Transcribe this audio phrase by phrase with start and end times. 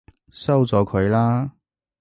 [0.31, 1.51] 收咗佢啦！